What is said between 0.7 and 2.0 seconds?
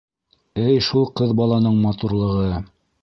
шул ҡыҙ баланың